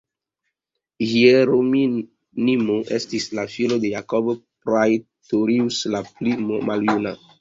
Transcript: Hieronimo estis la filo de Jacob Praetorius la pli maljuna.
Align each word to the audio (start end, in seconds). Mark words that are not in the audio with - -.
Hieronimo 1.09 2.77
estis 2.97 3.27
la 3.41 3.45
filo 3.57 3.77
de 3.85 3.93
Jacob 3.95 4.33
Praetorius 4.41 5.83
la 5.97 6.03
pli 6.13 6.35
maljuna. 6.73 7.15